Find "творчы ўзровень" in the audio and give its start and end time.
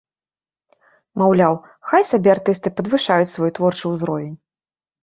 3.61-4.35